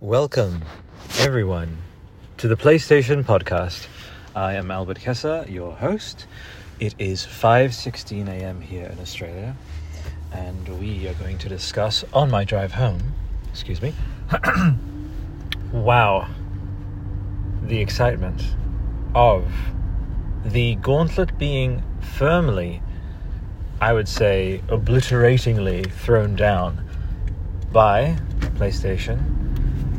[0.00, 0.62] Welcome,
[1.18, 1.78] everyone,
[2.36, 3.88] to the PlayStation Podcast.
[4.32, 6.28] I am Albert Kesser, your host.
[6.78, 8.60] It is 5:16 a.m.
[8.60, 9.56] here in Australia,
[10.30, 13.12] and we are going to discuss on my drive home.
[13.50, 13.92] Excuse me.
[15.72, 16.28] wow,
[17.64, 18.40] the excitement
[19.16, 19.50] of
[20.44, 22.80] the gauntlet being firmly,
[23.80, 26.88] I would say, obliteratingly thrown down
[27.72, 28.16] by
[28.54, 29.37] PlayStation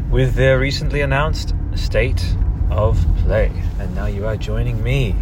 [0.09, 2.23] with their recently announced state
[2.71, 3.51] of play.
[3.79, 5.15] And now you are joining me.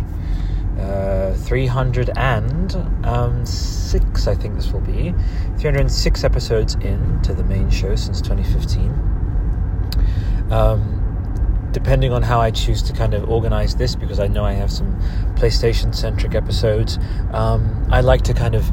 [0.79, 5.13] Uh, 306, I think this will be.
[5.57, 10.51] 306 episodes in to the main show since 2015.
[10.51, 14.53] Um, depending on how I choose to kind of organize this, because I know I
[14.53, 14.95] have some
[15.35, 16.97] PlayStation centric episodes,
[17.33, 18.71] um, I like to kind of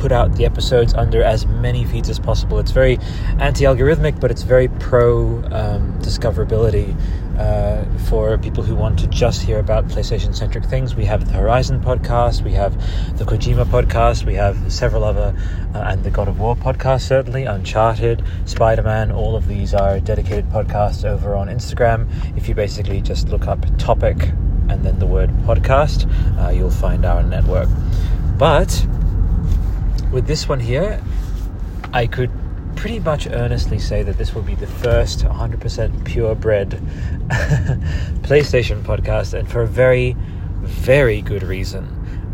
[0.00, 2.58] put out the episodes under as many feeds as possible.
[2.58, 2.98] It's very
[3.38, 6.96] anti algorithmic, but it's very pro um, discoverability
[7.38, 10.94] uh, for people who want to just hear about PlayStation centric things.
[10.94, 12.74] We have the Horizon podcast, we have
[13.18, 15.34] the Kojima podcast, we have several other,
[15.74, 19.12] uh, and the God of War podcast, certainly, Uncharted, Spider Man.
[19.12, 22.08] All of these are dedicated podcasts over on Instagram.
[22.36, 24.16] If you basically just look up topic
[24.70, 27.68] and then the word podcast, uh, you'll find our network.
[28.38, 28.86] But
[30.10, 31.02] with this one here,
[31.92, 32.30] I could
[32.76, 36.70] pretty much earnestly say that this will be the first 100% purebred
[38.22, 40.16] PlayStation podcast, and for a very,
[40.62, 41.84] very good reason.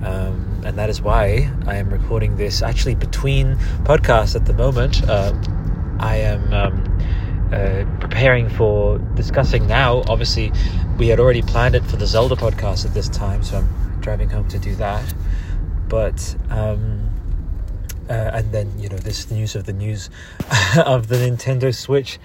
[0.05, 5.09] Um, and that is why I am recording this actually between podcasts at the moment.
[5.09, 10.03] Um, I am um, uh, preparing for discussing now.
[10.09, 10.53] Obviously,
[10.99, 14.29] we had already planned it for the Zelda podcast at this time, so I'm driving
[14.29, 15.15] home to do that.
[15.89, 17.16] But um,
[18.09, 20.11] uh, and then you know this news of the news
[20.77, 22.19] of the Nintendo Switch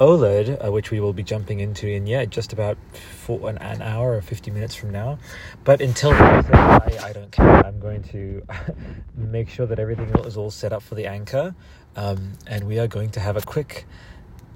[0.00, 2.76] OLED, uh, which we will be jumping into in yeah just about
[3.24, 5.18] for an, an hour or fifty minutes from now.
[5.62, 7.64] But until then, I, I don't care.
[7.64, 8.42] I'm going to
[9.16, 11.54] make sure that everything is all set up for the anchor,
[11.96, 13.86] um, and we are going to have a quick.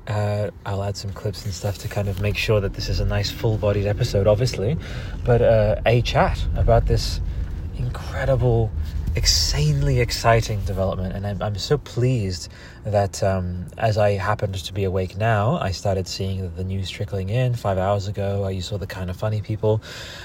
[0.09, 2.99] Uh, I'll add some clips and stuff to kind of make sure that this is
[2.99, 4.79] a nice full-bodied episode, obviously,
[5.23, 7.21] but uh, a chat about this
[7.77, 8.71] incredible
[9.15, 12.49] insanely exciting development, and I'm, I'm so pleased
[12.85, 17.29] that um, as I happened to be awake now, I started seeing the news trickling
[17.29, 18.49] in five hours ago.
[18.49, 19.83] You saw the kind of funny people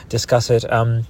[0.10, 0.72] discuss it.
[0.72, 1.06] Um,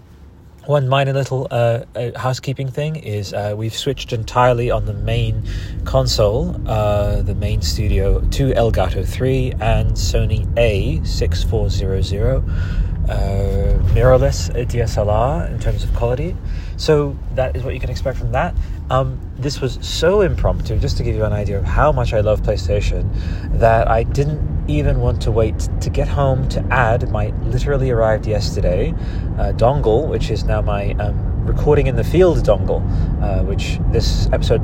[0.65, 5.43] one minor little uh, uh, housekeeping thing is uh, we've switched entirely on the main
[5.83, 12.47] console, uh, the main studio, to Elgato 3 and Sony A6400
[13.09, 16.35] uh, mirrorless DSLR in terms of quality.
[16.77, 18.55] So that is what you can expect from that.
[18.89, 22.21] Um, this was so impromptu, just to give you an idea of how much I
[22.21, 23.09] love PlayStation,
[23.59, 28.25] that I didn't even want to wait to get home to add my literally arrived
[28.27, 28.91] yesterday
[29.37, 32.81] uh, dongle, which is now my um, recording in the field dongle,
[33.21, 34.61] uh, which this episode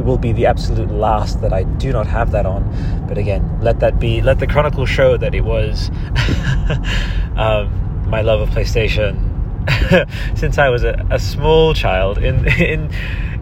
[0.00, 2.64] will be the absolute last that I do not have that on.
[3.08, 5.90] But again, let that be, let the chronicle show that it was
[7.36, 9.29] um, my love of PlayStation
[10.34, 12.92] since I was a, a, small child in in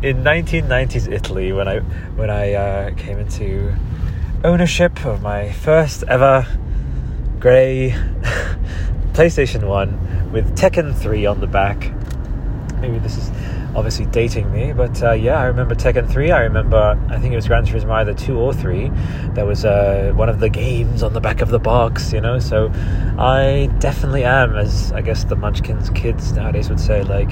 [0.03, 1.81] in 1990s Italy when I
[2.17, 3.75] when I uh, came into
[4.45, 6.47] ownership of my first ever
[7.39, 7.91] grey
[9.13, 11.93] PlayStation 1 with Tekken 3 on the back.
[12.81, 13.31] Maybe this is
[13.75, 16.31] obviously dating me, but uh, yeah, I remember Tekken 3.
[16.31, 18.91] I remember, I think it was Gran Turismo either 2 or 3.
[19.35, 22.39] There was uh, one of the games on the back of the box, you know,
[22.39, 22.73] so
[23.19, 27.31] I definitely am, as I guess the Munchkins kids nowadays would say, like,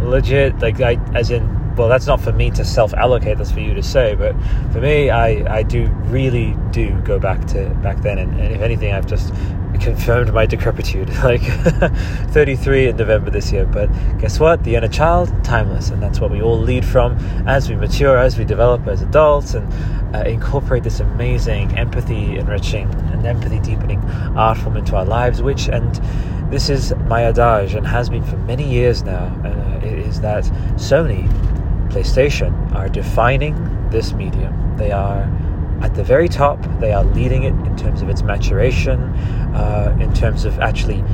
[0.00, 3.60] legit, like, I, as in, well, that's not for me to self allocate, that's for
[3.60, 4.34] you to say, but
[4.72, 8.60] for me, I, I do really do go back to back then, and, and if
[8.60, 9.32] anything, I've just
[9.80, 11.42] confirmed my decrepitude, like
[12.30, 13.66] 33 in November this year.
[13.66, 13.88] But
[14.18, 14.64] guess what?
[14.64, 17.16] The inner child, timeless, and that's what we all lead from
[17.46, 19.72] as we mature, as we develop as adults, and
[20.14, 24.00] uh, incorporate this amazing empathy enriching and empathy deepening
[24.36, 25.42] art form into our lives.
[25.42, 25.94] Which, and
[26.52, 29.26] this is my adage, and has been for many years now.
[29.44, 30.44] Uh, it is that
[30.76, 31.28] Sony,
[31.88, 33.54] PlayStation are defining
[33.90, 34.76] this medium.
[34.76, 35.30] They are
[35.82, 36.58] at the very top.
[36.80, 39.00] They are leading it in terms of its maturation,
[39.54, 41.04] uh, in terms of actually,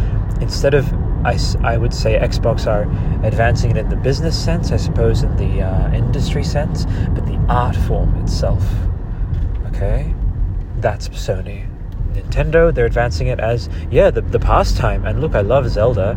[0.41, 0.93] instead of,
[1.25, 2.83] I, I would say Xbox are
[3.27, 7.37] advancing it in the business sense, I suppose in the uh, industry sense, but the
[7.49, 8.65] art form itself.
[9.67, 10.15] Okay?
[10.77, 11.67] That's Sony.
[12.13, 15.05] Nintendo, they're advancing it as, yeah, the, the pastime.
[15.05, 16.17] And look, I love Zelda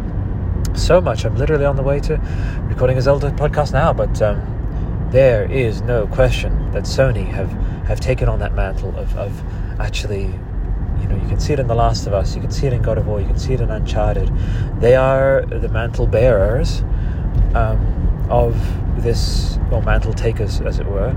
[0.75, 1.25] so much.
[1.25, 2.18] I'm literally on the way to
[2.63, 4.61] recording a Zelda podcast now, but um,
[5.12, 7.52] there is no question that Sony have
[7.86, 9.44] have taken on that mantle of, of
[9.80, 10.24] actually
[11.02, 12.74] you know you can see it in the last of us you can see it
[12.74, 14.31] in god of war you can see it in uncharted
[14.80, 16.84] they are the mantle bearers
[17.56, 18.56] um, of
[19.04, 21.10] this or mantle takers as it were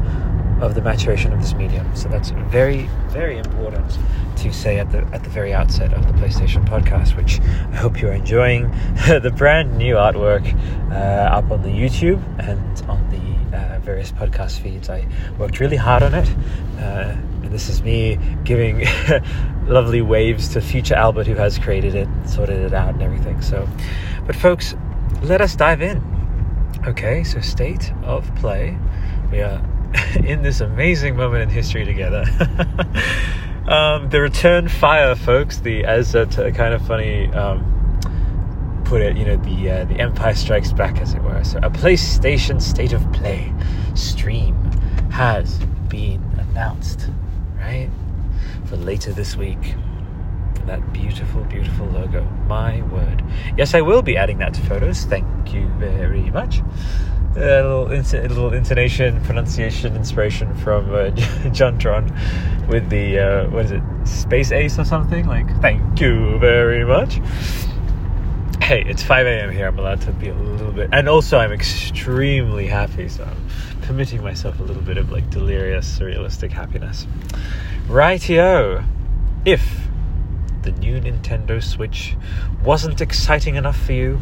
[0.61, 3.99] of the maturation of this medium so that's very very important
[4.37, 8.01] to say at the at the very outset of the PlayStation podcast, which I hope
[8.01, 8.71] you're enjoying.
[9.07, 10.45] the brand new artwork
[10.91, 14.91] uh, up on the YouTube and on the uh, various podcast feeds.
[14.91, 15.07] I
[15.39, 16.29] worked really hard on it.
[16.79, 18.85] Uh, and this is me giving
[19.67, 23.41] lovely waves to future Albert, who has created it, sorted it out, and everything.
[23.41, 23.69] So,
[24.27, 24.75] but folks,
[25.23, 26.03] let us dive in.
[26.87, 28.77] Okay, so state of play.
[29.31, 29.65] We are
[30.25, 32.25] in this amazing moment in history together.
[33.67, 35.59] Um, the return fire, folks.
[35.59, 37.74] The as a kind of funny um,
[38.85, 41.43] put it, you know, the uh, the Empire Strikes Back, as it were.
[41.45, 43.53] So a PlayStation State of Play
[43.95, 44.55] stream
[45.11, 45.59] has
[45.89, 47.09] been announced,
[47.59, 47.91] right,
[48.67, 49.75] for later this week.
[50.67, 52.25] That beautiful, beautiful logo.
[52.47, 53.23] My word.
[53.59, 55.05] Yes, I will be adding that to photos.
[55.05, 56.63] Thank you very much
[57.37, 61.11] a little, a little intonation, pronunciation, inspiration from uh,
[61.51, 65.27] JonTron with the uh, what is it, Space Ace or something?
[65.27, 67.21] Like, thank you very much.
[68.65, 69.53] Hey, it's 5 a.m.
[69.53, 69.67] here.
[69.67, 74.23] I'm allowed to be a little bit, and also I'm extremely happy, so I'm permitting
[74.23, 77.07] myself a little bit of like delirious, surrealistic happiness.
[77.89, 78.87] Rightio.
[79.45, 79.87] If
[80.63, 82.17] the new Nintendo Switch
[82.65, 84.19] wasn't exciting enough for you,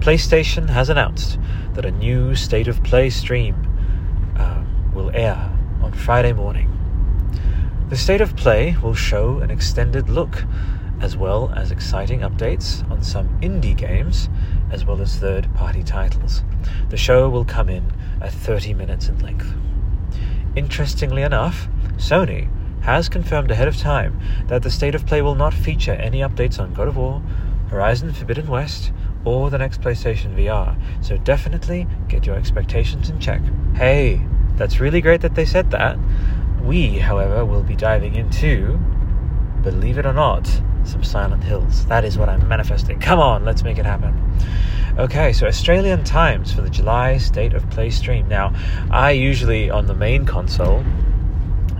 [0.00, 1.38] PlayStation has announced
[1.74, 3.54] that a new State of Play stream
[4.36, 5.48] uh, will air
[5.80, 6.72] on Friday morning.
[7.88, 10.42] The State of Play will show an extended look,
[11.00, 14.28] as well as exciting updates on some indie games,
[14.70, 16.42] as well as third party titles.
[16.88, 19.52] The show will come in at 30 minutes in length.
[20.54, 22.48] Interestingly enough, Sony
[22.82, 26.58] has confirmed ahead of time that the State of Play will not feature any updates
[26.58, 27.22] on God of War,
[27.68, 28.92] Horizon Forbidden West,
[29.24, 30.76] or the next PlayStation VR.
[31.04, 33.42] So definitely get your expectations in check.
[33.74, 34.24] Hey,
[34.56, 35.98] that's really great that they said that.
[36.62, 38.78] We, however, will be diving into,
[39.66, 40.46] believe it or not,
[40.84, 41.86] some Silent Hills.
[41.86, 43.00] That is what I'm manifesting.
[43.00, 44.14] Come on, let's make it happen.
[44.96, 48.28] Okay, so Australian times for the July State of Play stream.
[48.28, 48.54] Now,
[48.92, 50.84] I usually on the main console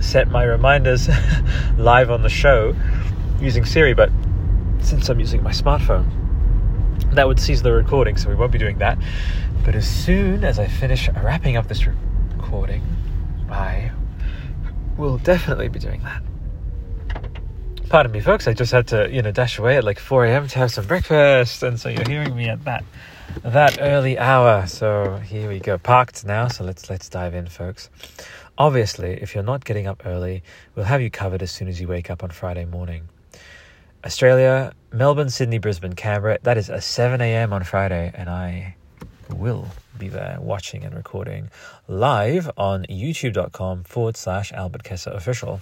[0.00, 1.09] set my reminders
[1.79, 2.75] live on the show
[3.41, 4.11] using Siri, but
[4.81, 6.11] since I'm using my smartphone,
[7.15, 8.99] that would cease the recording, so we won't be doing that.
[9.65, 12.83] But as soon as I finish wrapping up this recording,
[13.49, 13.93] I
[14.99, 16.25] will definitely be doing that.
[17.88, 18.49] Pardon me, folks.
[18.49, 20.49] I just had to, you know, dash away at like 4 a.m.
[20.49, 22.85] to have some breakfast, and so you're hearing me at that
[23.44, 24.67] that early hour.
[24.67, 26.49] So here we go, parked now.
[26.49, 27.88] So let's let's dive in, folks.
[28.59, 30.43] Obviously, if you're not getting up early,
[30.75, 33.09] we'll have you covered as soon as you wake up on Friday morning.
[34.05, 36.38] Australia, Melbourne, Sydney, Brisbane, Canberra.
[36.43, 37.53] That is a 7 a.m.
[37.53, 38.75] on Friday, and I
[39.33, 41.50] will be there watching and recording
[41.88, 45.61] live on youtube.com forward slash Albert Kesser official.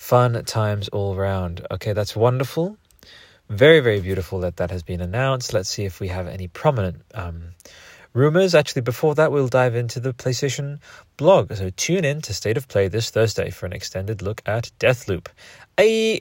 [0.00, 1.64] Fun times all round.
[1.70, 2.78] Okay, that's wonderful.
[3.50, 5.52] Very, very beautiful that that has been announced.
[5.52, 7.50] Let's see if we have any prominent um,
[8.14, 8.54] rumors.
[8.54, 10.80] Actually, before that, we'll dive into the PlayStation
[11.18, 11.52] blog.
[11.52, 15.28] So tune in to State of Play this Thursday for an extended look at Deathloop.
[15.78, 16.20] A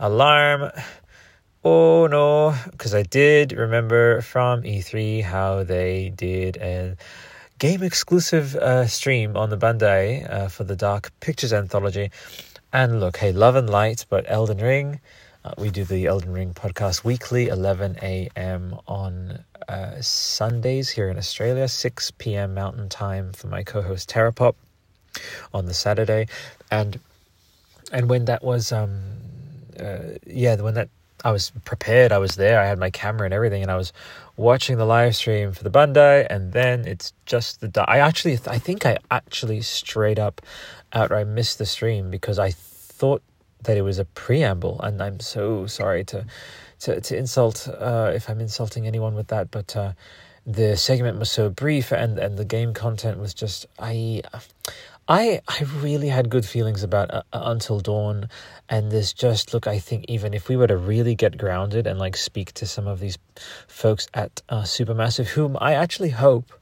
[0.00, 0.70] alarm.
[1.64, 6.96] Oh no, because I did remember from E3 how they did a
[7.58, 12.10] game exclusive uh, stream on the Bandai uh, for the Dark Pictures anthology.
[12.72, 15.00] And look, hey, love and light, but Elden Ring.
[15.42, 18.78] Uh, we do the Elden Ring podcast weekly, 11 a.m.
[18.86, 22.52] on uh, Sundays here in Australia, 6 p.m.
[22.52, 24.54] Mountain Time for my co-host Terrapop
[25.54, 26.26] on the Saturday,
[26.70, 27.00] and
[27.90, 29.00] and when that was um
[29.80, 30.90] uh, yeah when that
[31.24, 33.92] I was prepared, I was there, I had my camera and everything, and I was
[34.36, 38.58] watching the live stream for the Bandai, and then it's just the I actually I
[38.58, 40.40] think I actually straight up
[40.92, 43.22] outright missed the stream because I thought
[43.62, 46.26] that it was a preamble, and I'm so sorry to
[46.80, 49.92] to, to insult uh, if I'm insulting anyone with that, but uh,
[50.46, 54.22] the segment was so brief and, and the game content was just I
[55.08, 58.28] I I really had good feelings about uh, uh, Until Dawn,
[58.68, 59.66] and there's just look.
[59.66, 62.86] I think even if we were to really get grounded and like speak to some
[62.86, 63.18] of these
[63.66, 66.52] folks at uh, Supermassive, whom I actually hope,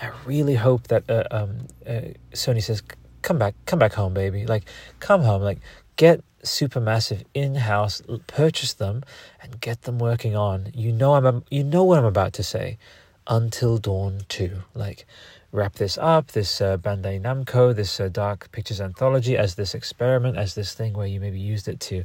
[0.00, 2.82] I really hope that uh, um, uh, Sony says,
[3.22, 4.46] "Come back, come back home, baby.
[4.46, 4.64] Like,
[4.98, 5.42] come home.
[5.42, 5.60] Like,
[5.96, 9.02] get Supermassive in house, purchase them,
[9.42, 10.70] and get them working on.
[10.74, 12.78] You know I'm you know what I'm about to say.
[13.26, 14.62] Until Dawn 2.
[14.74, 15.06] Like,
[15.52, 20.36] wrap this up, this uh, Bandai Namco, this uh, Dark Pictures anthology, as this experiment,
[20.36, 22.04] as this thing where you maybe used it to,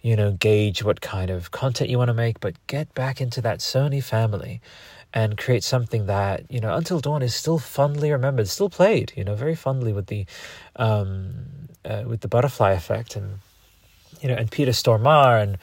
[0.00, 3.42] you know, gauge what kind of content you want to make, but get back into
[3.42, 4.60] that Sony family
[5.16, 9.24] and create something that, you know, Until Dawn is still fondly remembered, still played, you
[9.24, 10.26] know, very fondly with the,
[10.76, 11.46] um,
[11.86, 13.38] uh, with the butterfly effect and,
[14.20, 15.56] you know, and Peter Stormare and,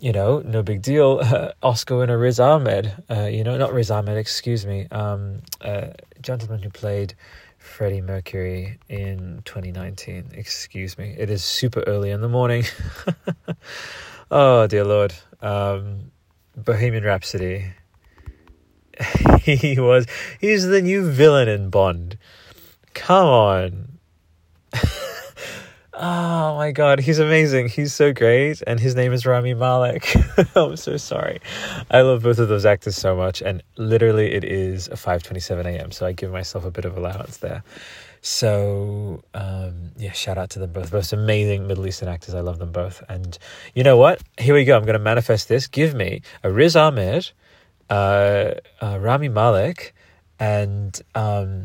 [0.00, 1.20] you know, no big deal.
[1.28, 5.90] Uh, Oscar winner Riz Ahmed, uh, you know, not Riz Ahmed, excuse me, um, uh,
[6.20, 7.14] gentleman who played
[7.58, 10.30] Freddie Mercury in 2019.
[10.34, 12.64] Excuse me, it is super early in the morning.
[14.32, 16.10] oh dear lord, um,
[16.56, 17.64] Bohemian Rhapsody.
[19.42, 20.06] he was,
[20.40, 22.18] he's the new villain in Bond.
[22.94, 23.98] Come on.
[26.00, 27.68] Oh my god, he's amazing.
[27.68, 28.62] He's so great.
[28.68, 30.14] And his name is Rami Malek.
[30.54, 31.40] I'm so sorry.
[31.90, 33.42] I love both of those actors so much.
[33.42, 35.90] And literally it is 5.27 a.m.
[35.90, 37.64] So I give myself a bit of allowance there.
[38.20, 40.92] So um, yeah, shout out to them both.
[40.92, 42.32] Both amazing Middle Eastern actors.
[42.32, 43.02] I love them both.
[43.08, 43.36] And
[43.74, 44.22] you know what?
[44.38, 44.76] Here we go.
[44.76, 45.66] I'm going to manifest this.
[45.66, 47.32] Give me a Riz Ahmed,
[47.90, 49.94] uh, uh, Rami Malek,
[50.38, 51.64] and um,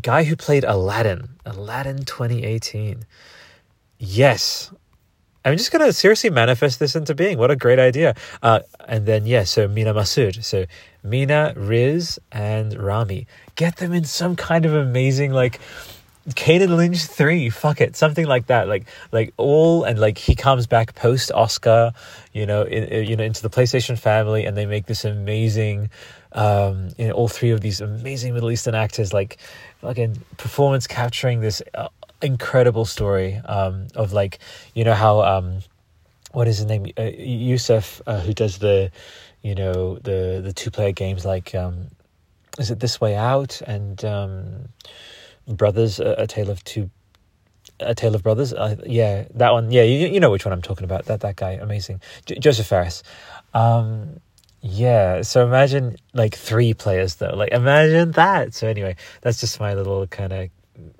[0.00, 3.04] guy who played Aladdin, Aladdin 2018.
[3.98, 4.72] Yes.
[5.46, 7.36] I'm just to seriously manifest this into being.
[7.36, 8.14] What a great idea.
[8.42, 10.42] Uh, and then, yeah, so Mena Massoud.
[10.42, 10.64] So
[11.02, 13.26] Mena, Riz, and Rami.
[13.54, 15.60] Get them in some kind of amazing, like,
[16.34, 18.66] Kane Lynch 3, fuck it, something like that.
[18.66, 21.92] Like, like all, and like he comes back post Oscar,
[22.32, 25.90] you know, in, you know, into the PlayStation family, and they make this amazing,
[26.32, 29.36] um, you know, all three of these amazing Middle Eastern actors, like,
[29.82, 31.88] again, performance capturing this uh,
[32.24, 34.38] incredible story um, of like
[34.74, 35.58] you know how um,
[36.32, 38.90] what is his name uh, Yusuf uh, who does the
[39.42, 41.88] you know the the two player games like um,
[42.58, 44.68] is it This Way Out and um,
[45.46, 46.90] Brothers a, Tale of Two
[47.80, 50.62] a Tale of Brothers uh, yeah that one yeah you, you know which one I'm
[50.62, 53.02] talking about that that guy amazing J- Josef Fares.
[53.52, 54.20] um,
[54.66, 57.34] yeah, so imagine like three players though.
[57.36, 58.54] Like imagine that.
[58.54, 60.48] So anyway, that's just my little kind of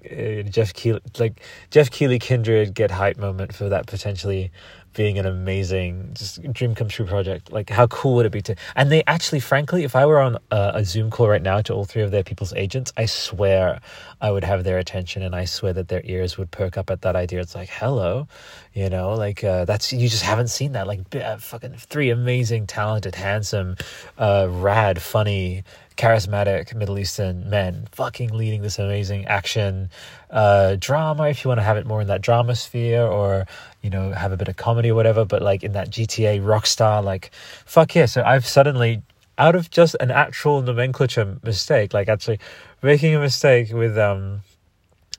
[0.04, 4.52] uh, Geoff Keighley, like Geoff Keighley kindred get hype moment for that potentially
[4.94, 7.52] being an amazing just dream come true project.
[7.52, 8.56] Like how cool would it be to?
[8.76, 11.74] And they actually, frankly, if I were on a, a, Zoom call right now to
[11.74, 13.80] all three of their people's agents, I swear
[14.20, 17.02] I would have their attention, and I swear that their ears would perk up at
[17.02, 17.40] that idea.
[17.40, 18.28] It's like, hello,
[18.72, 20.86] you know, like uh, that's you just haven't seen that.
[20.86, 23.76] Like uh, fucking three amazing, talented, handsome,
[24.18, 25.64] uh, rad, funny
[25.96, 29.88] charismatic Middle Eastern men fucking leading this amazing action
[30.30, 33.46] uh, drama if you want to have it more in that drama sphere or
[33.84, 36.66] you know have a bit of comedy or whatever but like in that GTA rock
[36.66, 37.30] star like
[37.66, 39.02] fuck yeah so I've suddenly
[39.36, 42.40] out of just an actual nomenclature mistake like actually
[42.82, 44.40] making a mistake with um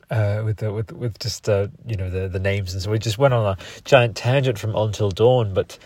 [0.09, 2.99] uh, with the, with with just uh, you know the the names and so we
[2.99, 5.77] just went on a giant tangent from Until Dawn but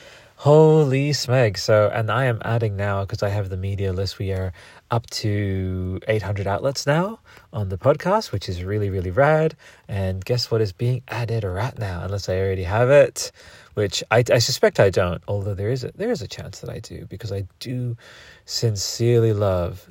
[0.43, 1.57] Holy smeg.
[1.57, 4.19] So, and I am adding now because I have the media list.
[4.19, 4.53] We are
[4.89, 7.19] up to 800 outlets now
[7.51, 9.55] on the podcast, which is really, really rad.
[9.87, 12.03] And guess what is being added right now?
[12.03, 13.31] Unless I already have it,
[13.73, 16.69] which I, I suspect I don't, although there is a, there is a chance that
[16.69, 17.97] I do because I do
[18.45, 19.89] sincerely love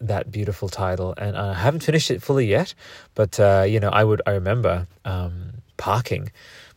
[0.00, 2.74] that beautiful title and I haven't finished it fully yet,
[3.14, 6.30] but, uh, you know, I would, I remember, um, parking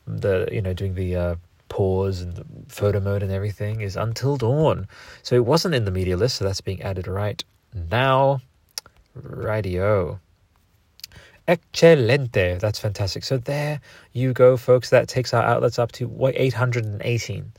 [0.06, 1.36] the, you know, doing the, uh,
[1.70, 4.88] pause and photo mode and everything is Until Dawn.
[5.24, 8.42] So it wasn't in the media list, so that's being added right now.
[9.16, 10.20] Radio.
[11.48, 12.60] Excelente.
[12.60, 13.24] That's fantastic.
[13.24, 13.82] So there
[14.14, 14.90] you go, folks.
[14.90, 17.54] That takes our outlets up to 818.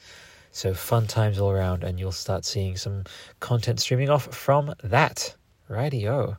[0.51, 3.05] So fun times all around, and you'll start seeing some
[3.41, 5.35] content streaming off from that.
[5.69, 6.37] Radio.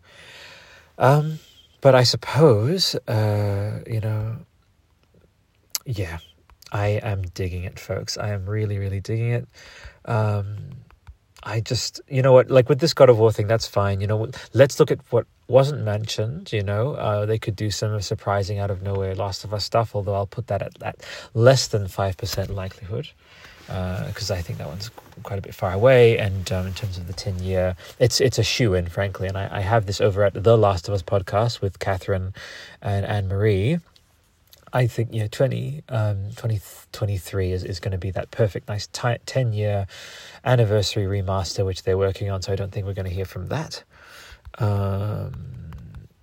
[0.97, 1.39] Um,
[1.81, 4.37] but I suppose, uh, you know,
[5.85, 6.19] yeah,
[6.71, 8.17] I am digging it, folks.
[8.17, 9.47] I am really, really digging it.
[10.05, 10.57] Um,
[11.45, 14.01] I just, you know what, like with this God of War thing, that's fine.
[14.01, 16.51] You know, let's look at what wasn't mentioned.
[16.51, 19.95] You know, uh, they could do some surprising out of nowhere Last of Us stuff,
[19.95, 23.09] although I'll put that at, at less than 5% likelihood
[23.67, 24.91] because uh, I think that one's
[25.23, 26.17] quite a bit far away.
[26.17, 29.27] And um, in terms of the 10 year, it's it's a shoe in, frankly.
[29.27, 32.33] And I, I have this over at the Last of Us podcast with Catherine
[32.81, 33.79] and Anne Marie.
[34.75, 39.15] I think yeah, 20, um, 2023 is, is going to be that perfect, nice t-
[39.25, 39.87] 10 year
[40.43, 42.41] anniversary remaster, which they're working on.
[42.41, 43.85] So I don't think we're going to hear from that.
[44.59, 45.33] Um,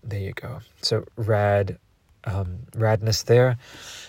[0.05, 0.61] there you go.
[0.83, 1.79] So rad,
[2.25, 3.57] um, radness there.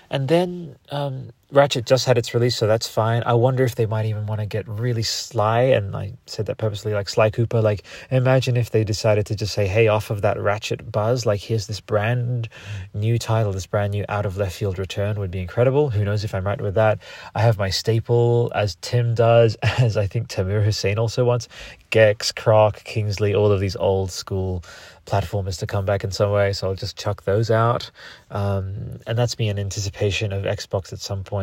[0.09, 3.21] And then um, Ratchet just had its release, so that's fine.
[3.27, 6.57] I wonder if they might even want to get really sly, and I said that
[6.57, 7.61] purposely, like Sly Cooper.
[7.61, 11.41] Like, imagine if they decided to just say, "Hey, off of that Ratchet buzz, like
[11.41, 12.49] here's this brand
[12.95, 16.23] new title, this brand new out of left field return would be incredible." Who knows
[16.23, 16.97] if I'm right with that?
[17.35, 21.47] I have my staple, as Tim does, as I think Tamoor Hussain also wants,
[21.91, 24.63] Gex, Croc, Kingsley, all of these old school
[25.05, 26.53] platformers to come back in some way.
[26.53, 27.91] So I'll just chuck those out.
[28.31, 31.42] Um, and that's me in anticipation of Xbox at some point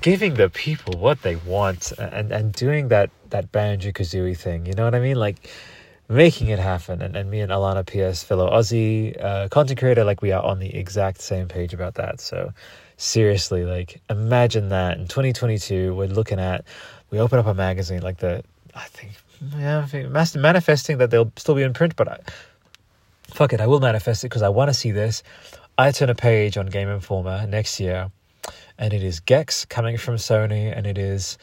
[0.00, 4.66] giving the people what they want and, and doing that, that Banjo Kazooie thing.
[4.66, 5.16] You know what I mean?
[5.16, 5.48] Like
[6.08, 7.02] making it happen.
[7.02, 10.58] And, and me and Alana PS, fellow Aussie uh, content creator, like we are on
[10.58, 12.20] the exact same page about that.
[12.20, 12.52] So
[12.96, 16.64] seriously, like imagine that in 2022, we're looking at,
[17.10, 18.42] we open up a magazine like the,
[18.74, 19.12] I think
[19.56, 19.86] yeah,
[20.34, 22.18] manifesting that they'll still be in print, but I,
[23.28, 25.22] fuck it, I will manifest it because I want to see this.
[25.76, 28.10] I turn a page on Game Informer next year,
[28.78, 31.36] and it is Gex coming from Sony, and it is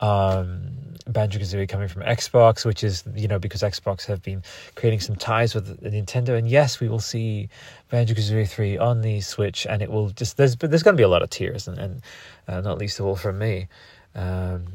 [0.00, 0.70] um,
[1.06, 4.42] Banjo Kazooie coming from Xbox, which is you know because Xbox have been
[4.74, 7.48] creating some ties with Nintendo, and yes, we will see
[7.90, 11.04] Banjo Kazooie three on the Switch, and it will just there's there's going to be
[11.04, 12.02] a lot of tears, and, and
[12.48, 13.68] uh, not least of all from me.
[14.14, 14.66] Um,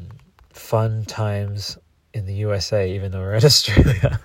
[0.53, 1.77] fun times
[2.13, 4.19] in the USA, even though we're in Australia.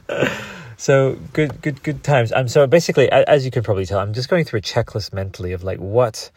[0.76, 2.32] so good, good, good times.
[2.32, 5.52] Um, so basically, as you can probably tell, I'm just going through a checklist mentally
[5.52, 6.30] of like what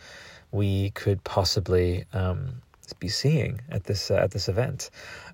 [0.52, 2.62] we could possibly um,
[3.00, 4.90] be seeing at this uh, at this event.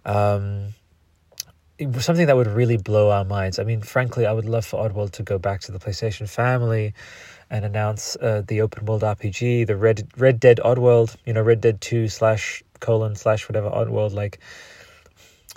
[0.06, 0.74] Um,
[2.00, 3.60] something that would really blow our minds.
[3.60, 6.94] I mean, frankly, I would love for Oddworld to go back to the PlayStation family
[7.50, 11.16] and announce uh, the open world RPG, the Red Red Dead Oddworld.
[11.26, 14.40] You know, Red Dead Two slash colon slash whatever Oddworld like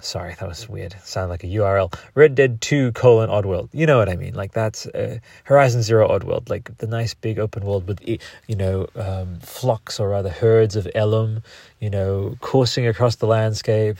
[0.00, 0.94] sorry that was weird.
[1.02, 4.34] Sound like a url red dead 2 colon oddworld you know what i mean.
[4.34, 8.86] Like that's uh, horizon zero oddworld like the nice big open world with you know
[8.94, 11.42] um, flocks or rather herds of elum
[11.80, 13.98] you know coursing across the landscape.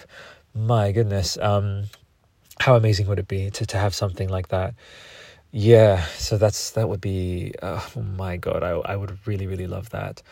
[0.55, 1.85] My goodness um,
[2.61, 4.75] how amazing would it be to, to have something like that?
[5.50, 9.90] Yeah so that's that would be oh my god I, I would really really love
[9.90, 10.23] that.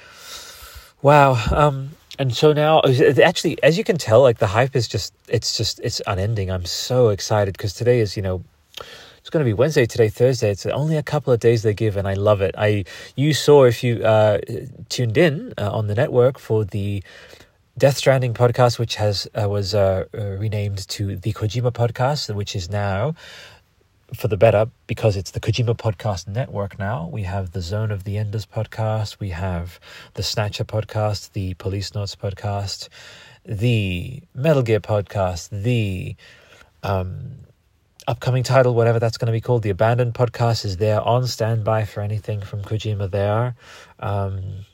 [1.02, 2.80] Wow um and so now
[3.22, 6.50] actually as you can tell like the hype is just it's just it's unending.
[6.50, 8.42] I'm so excited because today is you know
[9.18, 10.50] it's going to be wednesday today thursday.
[10.50, 12.54] It's only a couple of days they give and i love it.
[12.56, 12.84] I
[13.16, 14.38] you saw if you uh,
[14.88, 17.02] tuned in uh, on the network for the
[17.78, 22.56] death stranding podcast which has uh, was uh, uh, renamed to the kojima podcast which
[22.56, 23.14] is now
[24.14, 27.08] for the better because it's the Kojima Podcast Network now.
[27.12, 29.80] We have the Zone of the Enders podcast, we have
[30.14, 32.88] the Snatcher podcast, the Policenauts podcast,
[33.44, 36.16] the Metal Gear podcast, the
[36.82, 37.32] um,
[38.06, 41.84] upcoming title, whatever that's going to be called, the Abandoned podcast is there on standby
[41.84, 43.56] for anything from Kojima there.
[43.98, 44.64] Um,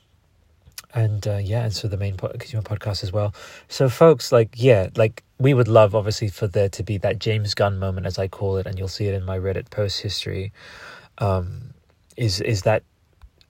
[0.93, 3.33] and uh, yeah, and so the main Kojima podcast as well.
[3.67, 7.53] So, folks, like, yeah, like we would love obviously for there to be that James
[7.53, 10.53] Gunn moment, as I call it, and you'll see it in my Reddit post history.
[11.17, 11.73] Um,
[12.15, 12.83] is is that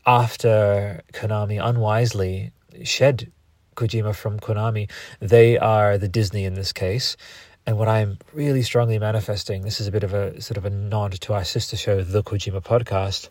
[0.06, 2.52] after Konami unwisely
[2.84, 3.32] shed
[3.76, 7.18] Kojima from Konami, they are the Disney in this case.
[7.66, 10.70] And what I'm really strongly manifesting, this is a bit of a sort of a
[10.70, 13.30] nod to our sister show, the Kojima podcast,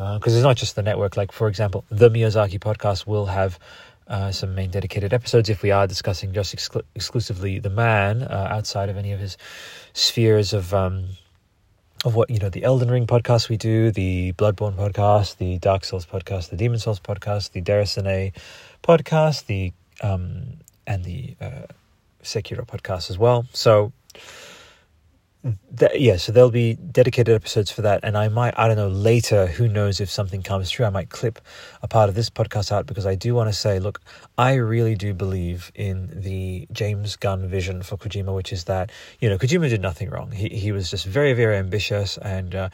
[0.00, 1.16] because uh, it's not just the network.
[1.16, 3.58] Like for example, the Miyazaki podcast will have
[4.08, 8.48] uh, some main dedicated episodes if we are discussing just exclu- exclusively the man uh,
[8.50, 9.36] outside of any of his
[9.92, 11.04] spheres of um,
[12.04, 15.84] of what you know the Elden Ring podcast we do, the Bloodborne podcast, the Dark
[15.84, 18.32] Souls podcast, the Demon Souls podcast, the Déraciné
[18.82, 20.44] podcast, the um,
[20.86, 21.66] and the uh,
[22.22, 23.44] Sekiro podcast as well.
[23.52, 23.92] So
[25.94, 29.46] yeah, so there'll be dedicated episodes for that, and I might, I don't know, later,
[29.46, 31.40] who knows if something comes through, I might clip
[31.82, 34.02] a part of this podcast out because I do want to say, look,
[34.36, 39.28] I really do believe in the James Gunn vision for Kojima, which is that you
[39.28, 40.30] know Kojima did nothing wrong.
[40.30, 42.68] He he was just very very ambitious, and uh,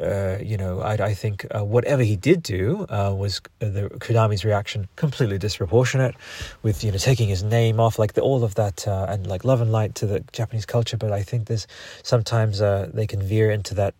[0.00, 4.44] uh, you know I I think uh, whatever he did do uh, was the Konami's
[4.44, 6.14] reaction completely disproportionate,
[6.62, 9.44] with you know taking his name off, like the, all of that, uh, and like
[9.44, 10.96] love and light to the Japanese culture.
[10.96, 11.66] But I think there's
[12.10, 13.94] sometimes uh, they can veer into that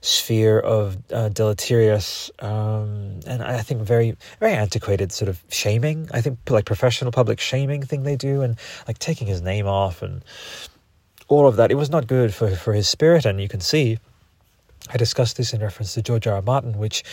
[0.00, 6.08] sphere of uh, deleterious um, and I think very very antiquated sort of shaming.
[6.14, 8.56] I think like professional public shaming thing they do and
[8.88, 10.24] like taking his name off and
[11.28, 11.70] all of that.
[11.70, 13.98] It was not good for for his spirit, and you can see.
[14.92, 16.36] I discussed this in reference to George R.
[16.36, 16.42] R.
[16.42, 17.04] Martin, which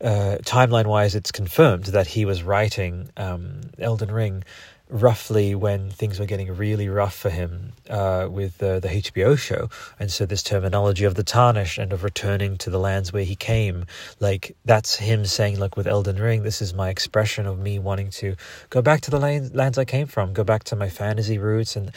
[0.00, 4.44] uh, timeline wise, it's confirmed that he was writing um, Elden Ring
[4.90, 9.70] roughly when things were getting really rough for him uh, with the, the HBO show.
[9.98, 13.34] And so, this terminology of the tarnished and of returning to the lands where he
[13.34, 13.86] came,
[14.20, 18.10] like that's him saying, Look, with Elden Ring, this is my expression of me wanting
[18.10, 18.36] to
[18.70, 21.76] go back to the lands I came from, go back to my fantasy roots.
[21.76, 21.92] And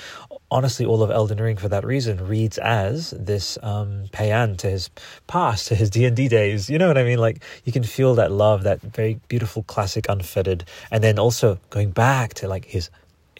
[0.50, 4.90] honestly, all of Elden Ring, for that reason, reads as this um, paean to his
[5.28, 6.70] past, to his D&D days.
[6.70, 7.20] You know what I mean?
[7.20, 10.64] Like, you can feel that love, that very beautiful, classic, unfettered.
[10.90, 12.87] And then also going back to like his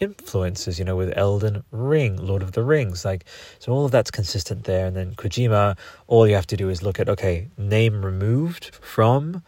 [0.00, 3.04] influences, you know, with Elden Ring, Lord of the Rings.
[3.04, 3.24] Like,
[3.58, 4.86] so all of that's consistent there.
[4.86, 9.42] And then Kojima, all you have to do is look at, okay, name removed from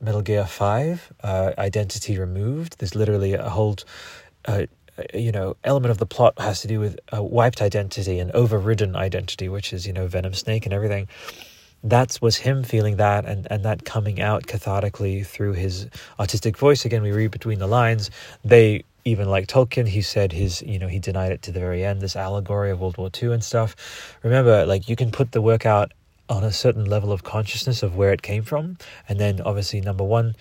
[0.00, 2.78] Metal Gear 5, uh, identity removed.
[2.78, 3.76] There's literally a whole,
[4.46, 4.66] uh,
[5.14, 8.96] you know, element of the plot has to do with a wiped identity and overridden
[8.96, 11.08] identity, which is, you know, Venom Snake and everything
[11.82, 16.84] that was him feeling that and, and that coming out cathartically through his artistic voice.
[16.84, 18.10] Again, we read between the lines.
[18.44, 21.84] They even like Tolkien, he said his, you know, he denied it to the very
[21.84, 23.76] end, this allegory of World War II and stuff.
[24.22, 25.92] Remember, like you can put the work out
[26.28, 28.78] on a certain level of consciousness of where it came from.
[29.08, 30.36] And then obviously number one,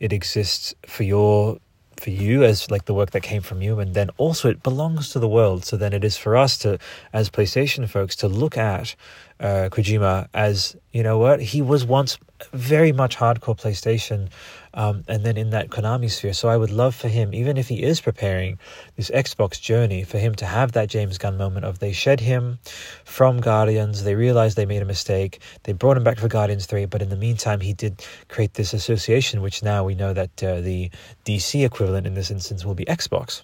[0.00, 1.58] it exists for your
[2.00, 5.10] for you as like the work that came from you and then also it belongs
[5.10, 6.76] to the world so then it is for us to
[7.12, 8.96] as playstation folks to look at
[9.38, 12.18] uh, Kojima as you know what he was once
[12.52, 14.28] very much hardcore PlayStation,
[14.74, 16.32] um, and then in that Konami sphere.
[16.32, 18.58] So I would love for him, even if he is preparing
[18.96, 22.58] this Xbox journey, for him to have that James Gunn moment of they shed him
[23.04, 26.84] from Guardians, they realized they made a mistake, they brought him back for Guardians Three,
[26.84, 30.60] but in the meantime he did create this association, which now we know that uh,
[30.60, 30.90] the
[31.24, 33.42] DC equivalent in this instance will be Xbox.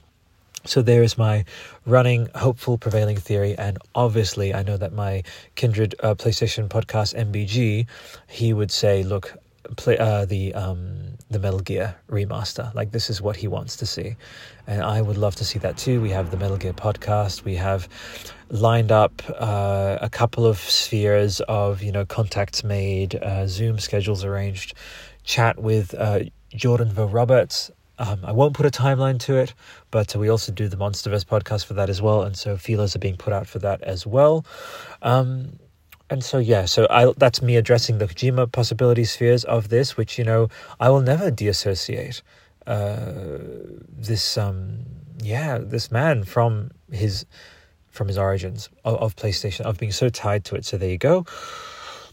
[0.66, 1.46] So there is my
[1.86, 5.22] running, hopeful, prevailing theory, and obviously, I know that my
[5.54, 7.86] kindred uh, PlayStation podcast MBG,
[8.28, 9.38] he would say, "Look,
[9.76, 12.74] play uh, the um, the Metal Gear remaster.
[12.74, 14.16] Like this is what he wants to see,
[14.66, 16.00] and I would love to see that too.
[16.00, 17.44] We have the Metal Gear podcast.
[17.44, 17.88] We have
[18.50, 24.24] lined up uh, a couple of spheres of you know contacts made, uh, Zoom schedules
[24.24, 24.74] arranged,
[25.24, 26.20] chat with uh,
[26.54, 29.52] Jordan Vogt-Roberts um, I won't put a timeline to it,
[29.90, 32.98] but we also do the Monsterverse podcast for that as well, and so feelers are
[32.98, 34.46] being put out for that as well.
[35.02, 35.58] Um,
[36.10, 40.18] and so yeah, so I that's me addressing the Kojima possibility spheres of this, which
[40.18, 42.20] you know I will never deassociate
[42.66, 43.38] uh,
[43.88, 44.80] this um
[45.22, 47.24] yeah this man from his
[47.90, 50.64] from his origins of, of PlayStation of being so tied to it.
[50.64, 51.24] So there you go.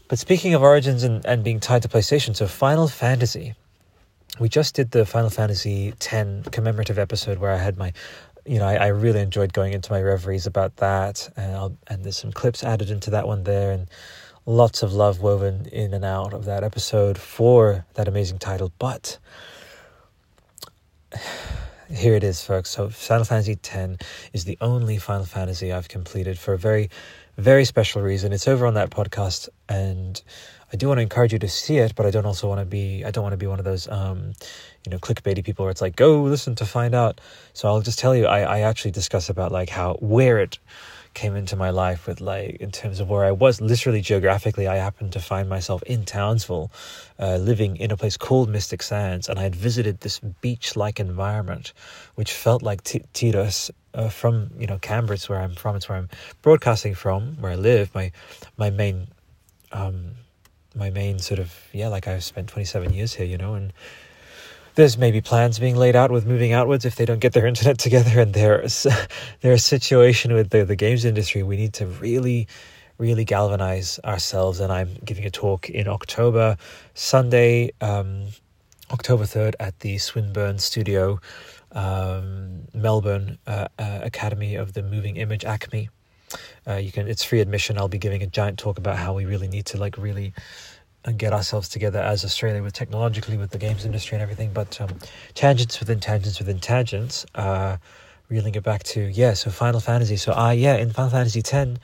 [0.08, 3.54] But speaking of origins and, and being tied to PlayStation, so Final Fantasy
[4.38, 7.92] we just did the Final Fantasy X commemorative episode where I had my,
[8.46, 12.16] you know, I, I really enjoyed going into my reveries about that, and and there's
[12.16, 13.88] some clips added into that one there, and
[14.46, 18.72] lots of love woven in and out of that episode for that amazing title.
[18.78, 19.18] But
[21.90, 22.70] here it is, folks.
[22.70, 26.90] So Final Fantasy X is the only Final Fantasy I've completed for a very,
[27.36, 28.32] very special reason.
[28.32, 30.20] It's over on that podcast, and
[30.72, 32.66] I do want to encourage you to see it, but I don't also want to
[32.66, 34.32] be I don't want to be one of those um,
[34.88, 37.20] you know clickbaity people where it's like go listen to find out.
[37.52, 40.58] So I'll just tell you I, I actually discuss about like how where it
[41.12, 43.60] came into my life with like in terms of where I was.
[43.60, 46.70] Literally geographically I happened to find myself in Townsville
[47.18, 50.98] uh, living in a place called Mystic Sands and I had visited this beach like
[50.98, 51.74] environment
[52.14, 55.76] which felt like T- uh, from you know Canberra it's where I'm from.
[55.76, 56.08] It's where I'm
[56.40, 57.94] broadcasting from where I live.
[57.94, 58.10] My
[58.56, 59.08] my main
[59.70, 60.12] um,
[60.74, 63.72] my main sort of yeah like i've spent 27 years here you know and
[64.78, 67.78] there's maybe plans being laid out with moving outwards if they don't get their internet
[67.78, 68.86] together and there's
[69.40, 71.42] their situation with the, the games industry.
[71.42, 72.46] We need to really
[72.96, 76.56] really galvanize ourselves and i'm giving a talk in october
[76.94, 78.26] sunday um,
[78.90, 81.20] october 3rd at the swinburne studio
[81.70, 85.88] um, melbourne uh, uh, academy of the moving image ACMI.
[86.66, 87.78] Uh, you can it's free admission.
[87.78, 90.32] I'll be giving a giant talk about how we really need to like really
[91.04, 94.52] uh, get ourselves together as australia with technologically with the games industry and everything.
[94.52, 94.90] But um,
[95.34, 97.76] tangents within tangents within tangents uh
[98.28, 100.16] reeling it back to yeah so final fantasy.
[100.16, 101.78] So uh yeah in final fantasy 10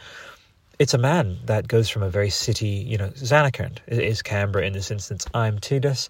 [0.79, 4.72] it's a man that goes from a very city you know Zanarkand is canberra in
[4.72, 5.27] this instance.
[5.35, 6.09] I'm tidus.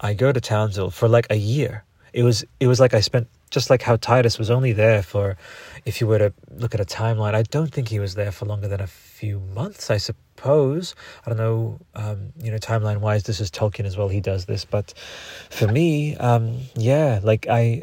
[0.00, 1.84] I go to townsville for like a year.
[2.12, 5.36] It was it was like i spent just like how Tidus was only there for,
[5.84, 8.44] if you were to look at a timeline, I don't think he was there for
[8.44, 10.25] longer than a few months, I suppose.
[10.46, 14.46] I don't know, um, you know, timeline wise, this is Tolkien as well, he does
[14.46, 14.64] this.
[14.64, 14.94] But
[15.50, 17.82] for me, um, yeah, like I,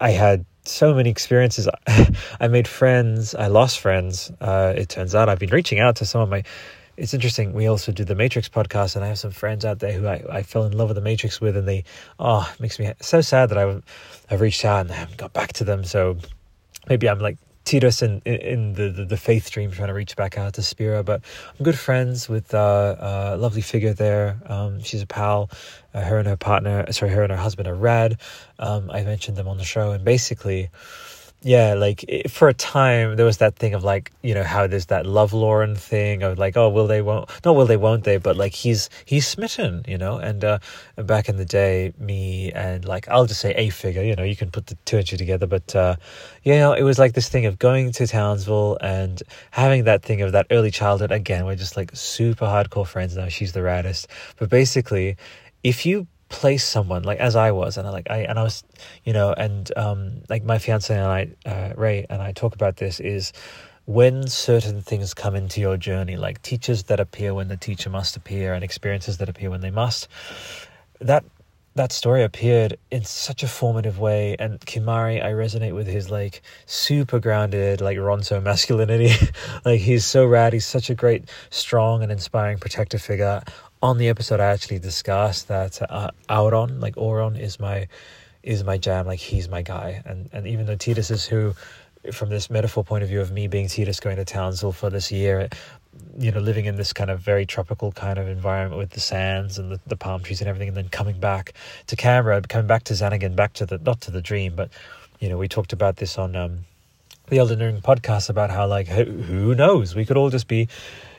[0.00, 1.68] I had so many experiences.
[2.40, 4.30] I made friends, I lost friends.
[4.40, 6.44] Uh, it turns out I've been reaching out to some of my
[6.96, 7.52] it's interesting.
[7.52, 10.22] We also do the Matrix podcast, and I have some friends out there who I,
[10.30, 11.84] I fell in love with the Matrix with, and they,
[12.20, 13.80] oh, it makes me so sad that I,
[14.30, 15.84] I've reached out and I haven't got back to them.
[15.84, 16.18] So
[16.88, 20.36] maybe I'm like Tidus in, in the, the, the, faith stream trying to reach back
[20.36, 21.22] out to Spira, but
[21.58, 24.38] I'm good friends with uh, a lovely figure there.
[24.46, 25.50] Um, she's a pal.
[25.94, 28.18] Uh, her and her partner, sorry, her and her husband are rad.
[28.58, 30.68] Um, I mentioned them on the show, and basically,
[31.44, 34.86] yeah, like for a time there was that thing of like you know how there's
[34.86, 38.16] that love Lauren thing of like oh will they won't not will they won't they
[38.16, 40.16] but like he's he's smitten you know?
[40.16, 40.58] And uh,
[40.96, 44.36] back in the day me and like I'll just say a figure you know you
[44.36, 45.96] can put the two and two together but uh,
[46.44, 50.22] you know it was like this thing of going to Townsville and having that thing
[50.22, 51.12] of that early childhood.
[51.12, 53.28] Again we're just like super hardcore friends now.
[53.28, 54.06] She's the raddest.
[54.38, 55.18] But basically
[55.62, 58.64] if you place someone like as I was, and I like I and I was,
[59.04, 62.76] you know, and um, like my fiance and I, uh, Ray and I talk about
[62.76, 63.32] this is
[63.86, 68.16] when certain things come into your journey, like teachers that appear when the teacher must
[68.16, 70.08] appear, and experiences that appear when they must.
[71.00, 71.24] That
[71.76, 76.42] that story appeared in such a formative way, and Kimahri, I resonate with his like
[76.66, 79.12] super grounded, like Ronso masculinity.
[79.64, 80.52] like he's so rad.
[80.52, 83.42] He's such a great, strong, and inspiring protective figure
[83.84, 87.86] on the episode I actually discussed that uh, Auron, like Auron, is my
[88.42, 89.06] is my jam.
[89.06, 91.54] Like he's my guy, and and even though Tidus is who,
[92.10, 95.12] from this metaphor point of view of me being Tidus going to Townsville for this
[95.12, 95.50] year,
[96.18, 99.58] you know, living in this kind of very tropical kind of environment with the sands
[99.58, 101.52] and the, the palm trees and everything, and then coming back
[101.88, 104.70] to Canberra, coming back to Zanarkand, back to the not to the dream, but
[105.20, 106.60] you know, we talked about this on um,
[107.28, 110.68] the Elden Ring podcast about how like who, who knows, we could all just be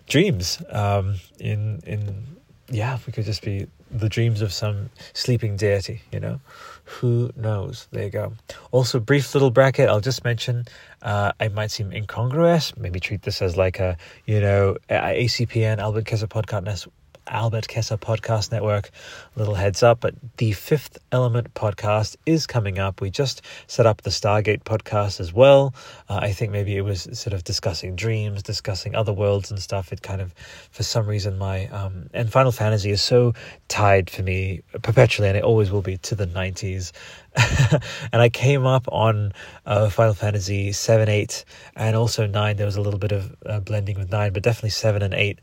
[0.07, 2.35] dreams um, in in
[2.69, 6.39] yeah, we could just be the dreams of some sleeping deity, you know?
[6.85, 7.87] Who knows?
[7.91, 8.33] There you go.
[8.71, 10.65] Also, brief little bracket, I'll just mention,
[11.01, 12.75] uh, I might seem incongruous.
[12.77, 16.87] Maybe treat this as like a, you know, ACPN, Albert Kesser Podcast
[17.27, 18.91] Albert Kesser Podcast Network.
[19.35, 23.01] Little heads up, but the Fifth Element podcast is coming up.
[23.01, 25.73] We just set up the Stargate podcast as well.
[26.09, 29.91] Uh, I think maybe it was sort of discussing dreams, discussing other worlds and stuff.
[29.91, 30.33] It kind of,
[30.71, 33.33] for some reason, my um, and Final Fantasy is so
[33.67, 36.91] tied for me perpetually, and it always will be to the '90s.
[38.13, 39.33] and I came up on
[39.65, 42.55] uh, Final Fantasy 7, 8, and also 9.
[42.55, 45.39] There was a little bit of uh, blending with 9, but definitely 7 and 8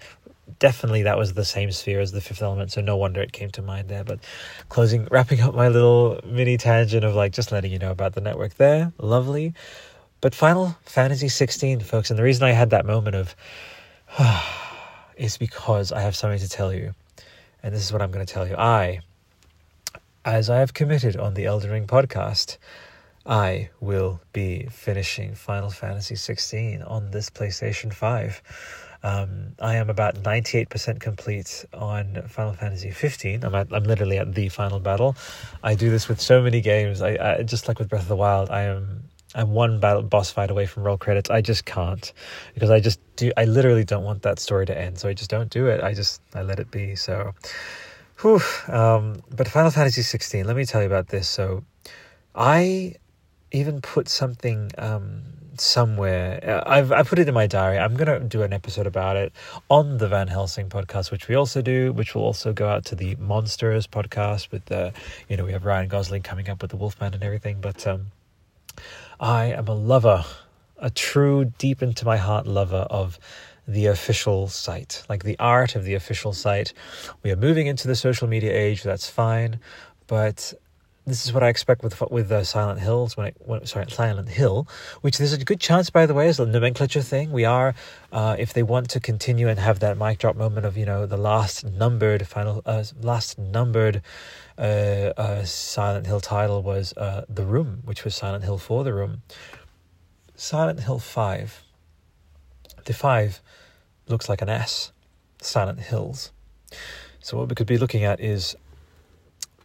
[0.58, 3.50] definitely that was the same sphere as the fifth element so no wonder it came
[3.50, 4.04] to mind there.
[4.04, 4.20] But
[4.68, 8.20] closing wrapping up my little mini tangent of like just letting you know about the
[8.20, 8.92] network there.
[8.98, 9.54] Lovely.
[10.20, 13.34] But final fantasy 16 folks and the reason i had that moment of
[15.16, 16.94] is because i have something to tell you
[17.62, 18.54] and this is what i'm going to tell you.
[18.56, 19.00] I
[20.24, 22.58] as i have committed on the elden ring podcast
[23.24, 28.42] I will be finishing Final Fantasy 16 on this PlayStation 5.
[29.02, 33.44] Um, I am about 98% complete on Final Fantasy 15.
[33.44, 35.16] I'm, at, I'm literally at the final battle.
[35.62, 37.02] I do this with so many games.
[37.02, 40.30] I, I just like with Breath of the Wild, I am I'm one battle boss
[40.30, 41.30] fight away from roll credits.
[41.30, 42.12] I just can't
[42.54, 43.32] because I just do.
[43.36, 45.82] I literally don't want that story to end, so I just don't do it.
[45.82, 46.96] I just I let it be.
[46.96, 47.32] So,
[48.20, 48.40] whew.
[48.68, 50.46] Um, but Final Fantasy 16.
[50.46, 51.28] Let me tell you about this.
[51.28, 51.64] So,
[52.34, 52.96] I
[53.52, 55.22] even put something um,
[55.60, 56.40] somewhere.
[56.42, 57.78] Uh, I've I put it in my diary.
[57.78, 59.32] I'm gonna do an episode about it
[59.68, 62.94] on the Van Helsing podcast, which we also do, which will also go out to
[62.94, 64.92] the Monsters podcast with the,
[65.28, 67.60] you know, we have Ryan Gosling coming up with the Wolfman and everything.
[67.60, 68.06] But um,
[69.20, 70.24] I am a lover,
[70.78, 73.18] a true deep into my heart lover of
[73.68, 76.72] the official site, like the art of the official site.
[77.22, 78.82] We are moving into the social media age.
[78.82, 79.60] That's fine,
[80.06, 80.52] but
[81.06, 84.28] this is what I expect with with uh, Silent Hills when, it, when sorry Silent
[84.28, 84.68] Hill,
[85.00, 87.32] which there's a good chance by the way is a nomenclature thing.
[87.32, 87.74] We are,
[88.12, 91.06] uh, if they want to continue and have that mic drop moment of you know
[91.06, 94.02] the last numbered final uh, last numbered
[94.56, 98.94] uh, uh, Silent Hill title was uh, The Room, which was Silent Hill for The
[98.94, 99.22] Room.
[100.36, 101.62] Silent Hill Five.
[102.84, 103.40] The five
[104.08, 104.92] looks like an S.
[105.40, 106.32] Silent Hills.
[107.20, 108.56] So what we could be looking at is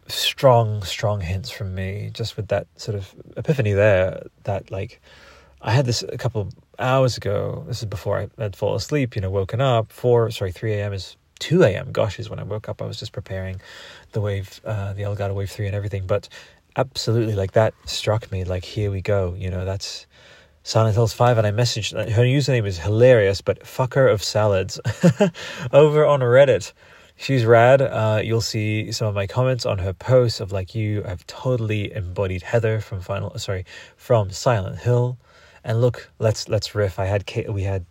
[0.08, 5.00] strong, strong hints from me just with that sort of epiphany there that like
[5.60, 7.64] I had this a couple hours ago.
[7.66, 9.92] This is before I had fallen asleep, you know, woken up.
[9.92, 10.92] Four, sorry, 3 a.m.
[10.92, 11.90] is 2 a.m.
[11.90, 12.80] Gosh, is when I woke up.
[12.80, 13.60] I was just preparing
[14.12, 16.06] the wave, uh, the Elgato Wave 3 and everything.
[16.06, 16.28] But
[16.76, 18.44] absolutely, like that struck me.
[18.44, 19.34] Like, here we go.
[19.36, 20.06] You know, that's
[20.62, 21.38] Silent Hills 5.
[21.38, 24.78] And I messaged, her username is hilarious, but fucker of salads
[25.72, 26.72] over on Reddit
[27.18, 27.82] she's rad.
[27.82, 31.92] Uh, you'll see some of my comments on her posts of like you have totally
[31.92, 35.18] embodied Heather from Final, sorry, from Silent Hill.
[35.62, 36.98] And look, let's let's riff.
[36.98, 37.84] I had we had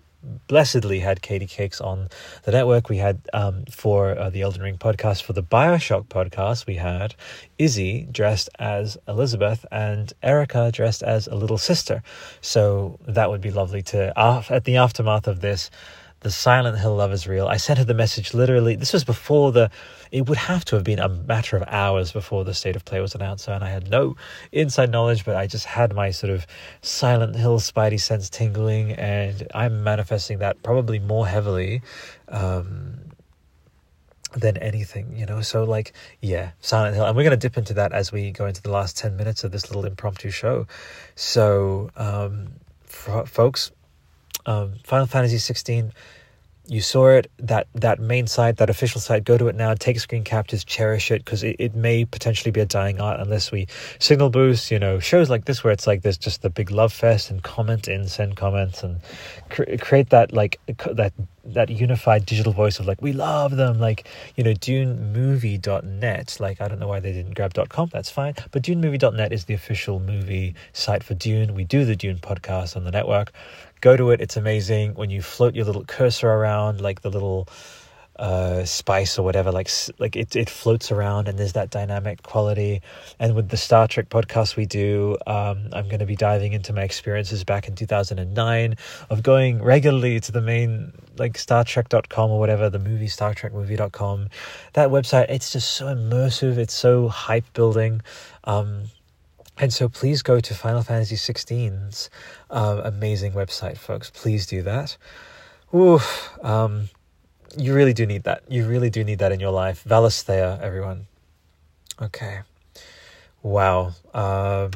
[0.47, 2.09] blessedly had Katie Cakes on
[2.43, 2.89] the network.
[2.89, 7.15] We had um, for uh, the Elden Ring podcast, for the Bioshock podcast, we had
[7.57, 12.01] Izzy dressed as Elizabeth and Erica dressed as a little sister.
[12.41, 15.69] So that would be lovely to, uh, at the aftermath of this,
[16.21, 17.47] the Silent Hill love is real.
[17.47, 18.75] I sent her the message literally.
[18.75, 19.69] This was before the.
[20.11, 23.01] It would have to have been a matter of hours before the state of play
[23.01, 24.15] was announced, and I had no
[24.51, 26.47] inside knowledge, but I just had my sort of
[26.81, 31.81] Silent Hill spidey sense tingling, and I'm manifesting that probably more heavily.
[32.29, 32.99] Um,
[34.33, 35.41] than anything, you know.
[35.41, 38.45] So, like, yeah, Silent Hill, and we're going to dip into that as we go
[38.45, 40.67] into the last ten minutes of this little impromptu show.
[41.15, 42.49] So, um,
[42.85, 43.71] folks,
[44.47, 45.93] um, Final Fantasy 16
[46.69, 49.99] you saw it that that main site that official site go to it now take
[49.99, 53.67] screen captures cherish it because it, it may potentially be a dying art unless we
[53.99, 56.91] signal boost you know shows like this where it's like there's just the big love
[56.91, 58.99] fest and comment in send comments and
[59.49, 60.59] cr- create that like
[60.91, 61.13] that
[61.45, 64.05] that unified digital voice of like we love them like
[64.35, 68.61] you know dunemovie.net like i don't know why they didn't grab com that's fine but
[68.61, 71.53] dunemovie.net is the official movie site for dune.
[71.53, 73.31] We do the dune podcast on the network
[73.81, 74.21] go to it.
[74.21, 77.47] It's amazing when you float your little cursor around, like the little
[78.17, 79.51] uh, spice or whatever.
[79.51, 82.81] Like like it it floats around, and there's that dynamic quality.
[83.19, 86.73] And with the Star Trek podcast we do, um, I'm going to be diving into
[86.73, 88.75] my experiences back in 2009
[89.09, 93.53] of going regularly to the main like Star Trek.com or whatever the movie Star Trek
[93.53, 94.29] movie.com.
[94.73, 96.57] That website, it's just so immersive.
[96.57, 98.01] It's so hype building.
[98.43, 98.83] Um,
[99.59, 102.09] and so please go to Final Fantasy XVI's
[102.49, 104.09] uh, amazing website, folks.
[104.09, 104.97] Please do that.
[105.73, 105.99] Ooh,
[106.41, 106.89] um,
[107.57, 108.43] you really do need that.
[108.49, 109.83] You really do need that in your life.
[109.83, 111.07] Valisthea, everyone.
[112.01, 112.41] Okay.
[113.41, 113.93] Wow.
[114.13, 114.71] Um,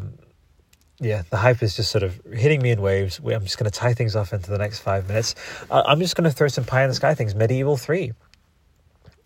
[1.00, 3.20] yeah, the hype is just sort of hitting me in waves.
[3.20, 5.36] I'm just going to tie things off into the next five minutes.
[5.70, 7.34] Uh, I'm just going to throw some pie in the sky things.
[7.36, 8.13] Medieval 3.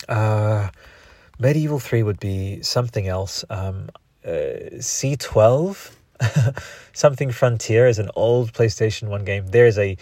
[0.07, 0.69] Uh,
[1.37, 3.43] Medieval 3 would be something else.
[3.49, 3.89] Um,
[4.25, 4.29] uh,
[4.79, 5.91] C12
[6.93, 9.47] something Frontier is an old PlayStation 1 game.
[9.47, 9.97] There is a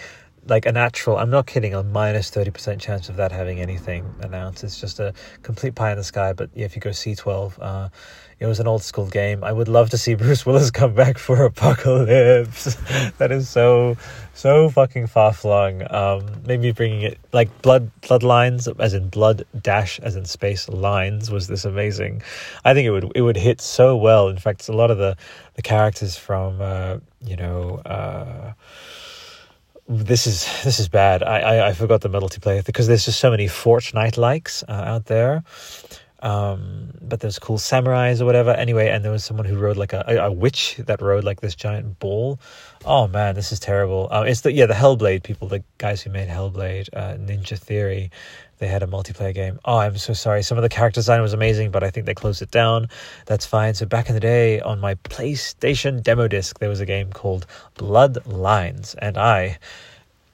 [0.47, 4.63] like a natural I'm not kidding, a minus 30% chance of that having anything announced.
[4.63, 7.89] It's just a complete pie in the sky, but yeah, if you go C12, uh,
[8.39, 9.43] it was an old school game.
[9.43, 12.75] I would love to see Bruce Willis come back for Apocalypse.
[13.17, 13.95] that is so
[14.33, 15.83] so fucking far flung.
[15.89, 21.31] Um, maybe bringing it like blood bloodlines, as in blood dash, as in space lines,
[21.31, 22.21] was this amazing.
[22.65, 24.27] I think it would it would hit so well.
[24.27, 25.15] In fact, a lot of the
[25.55, 27.77] the characters from uh, you know.
[27.85, 28.53] Uh,
[29.93, 31.23] this is this is bad.
[31.23, 35.05] I, I, I forgot the multiplayer because there's just so many Fortnite likes uh, out
[35.05, 35.43] there.
[36.23, 38.51] Um, but there's cool samurais or whatever.
[38.51, 41.41] Anyway, and there was someone who rode like a, a, a witch that rode like
[41.41, 42.39] this giant bull.
[42.85, 44.07] Oh man, this is terrible.
[44.09, 48.09] Uh, it's the yeah the Hellblade people, the guys who made Hellblade, uh, Ninja Theory.
[48.59, 49.59] They had a multiplayer game.
[49.65, 50.41] Oh, I'm so sorry.
[50.41, 52.87] Some of the character design was amazing, but I think they closed it down.
[53.25, 53.73] That's fine.
[53.73, 57.45] So back in the day, on my PlayStation demo disc, there was a game called
[57.75, 59.59] Bloodlines, and I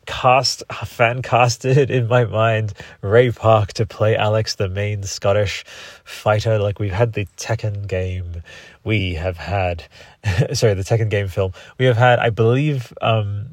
[0.09, 5.63] cast fan casted in my mind Ray Park to play Alex, the main Scottish
[6.03, 6.57] fighter.
[6.57, 8.41] Like we've had the Tekken game,
[8.83, 9.83] we have had
[10.53, 11.53] sorry the Tekken game film.
[11.77, 13.49] We have had, I believe, um,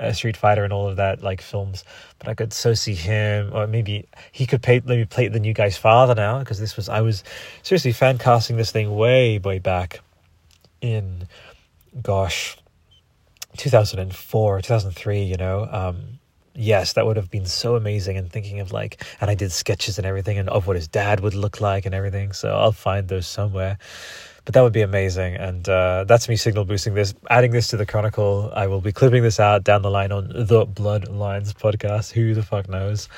[0.00, 1.84] a Street Fighter and all of that like films.
[2.18, 5.54] But I could so see him, or maybe he could play maybe play the new
[5.54, 7.22] guy's father now because this was I was
[7.62, 10.00] seriously fan casting this thing way way back
[10.80, 11.28] in
[12.02, 12.56] gosh
[13.56, 16.18] 2004, 2003, you know, um,
[16.54, 18.16] yes, that would have been so amazing.
[18.16, 21.20] And thinking of like, and I did sketches and everything, and of what his dad
[21.20, 22.32] would look like and everything.
[22.32, 23.78] So I'll find those somewhere.
[24.44, 25.36] But that would be amazing.
[25.36, 28.50] And uh, that's me signal boosting this, adding this to the Chronicle.
[28.54, 32.10] I will be clipping this out down the line on the Bloodlines podcast.
[32.12, 33.08] Who the fuck knows?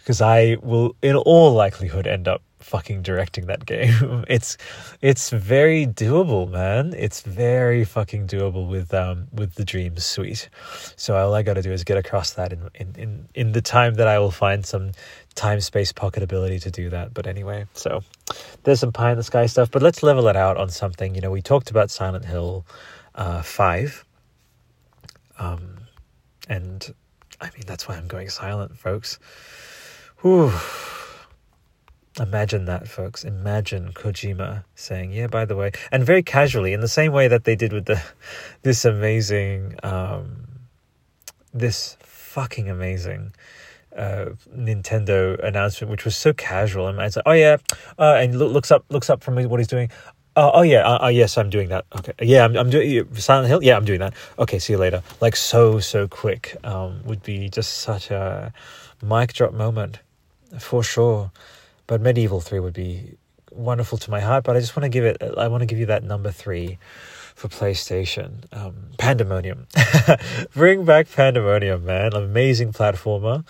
[0.00, 4.24] Because I will, in all likelihood, end up fucking directing that game.
[4.28, 4.56] it's
[5.00, 6.94] it's very doable, man.
[6.96, 10.48] It's very fucking doable with um with the Dreams Suite.
[10.96, 13.62] So all I got to do is get across that in, in in in the
[13.62, 14.92] time that I will find some
[15.34, 17.14] time space pocket ability to do that.
[17.14, 18.02] But anyway, so
[18.64, 19.70] there's some pie in the sky stuff.
[19.70, 21.14] But let's level it out on something.
[21.14, 22.66] You know, we talked about Silent Hill
[23.14, 24.04] uh, five.
[25.38, 25.78] Um,
[26.48, 26.94] and
[27.40, 29.18] I mean that's why I'm going silent, folks.
[30.22, 30.52] Whew
[32.18, 33.24] Imagine that, folks.
[33.24, 37.44] Imagine Kojima saying, "Yeah, by the way," and very casually, in the same way that
[37.44, 38.02] they did with the
[38.62, 40.48] this amazing, um,
[41.54, 43.32] this fucking amazing
[43.96, 46.88] uh, Nintendo announcement, which was so casual.
[46.88, 47.56] And it's like, "Oh yeah,"
[47.98, 49.88] uh, and lo- looks up, looks up from what he's doing.
[50.36, 51.86] Oh, oh yeah, uh, uh, yes, I'm doing that.
[51.96, 53.62] Okay, yeah, I'm, I'm doing Silent Hill.
[53.62, 54.14] Yeah, I'm doing that.
[54.38, 55.02] Okay, see you later.
[55.20, 56.56] Like so, so quick.
[56.64, 58.52] Um, would be just such a
[59.02, 60.00] mic drop moment,
[60.58, 61.30] for sure.
[61.86, 63.16] But Medieval Three would be
[63.50, 64.44] wonderful to my heart.
[64.44, 65.22] But I just want to give it.
[65.36, 66.78] I want to give you that number three
[67.34, 68.44] for PlayStation.
[68.52, 69.66] Um, Pandemonium.
[70.54, 72.12] Bring back Pandemonium, man.
[72.12, 73.44] Amazing platformer.